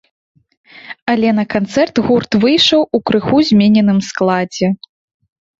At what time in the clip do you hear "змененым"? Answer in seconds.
3.51-3.99